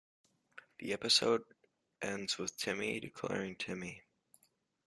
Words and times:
The 0.79 0.93
episode 0.93 1.43
ends 2.01 2.39
with 2.39 2.57
Timmy 2.57 2.99
declaring 2.99 3.55
Timmy! 3.55 4.01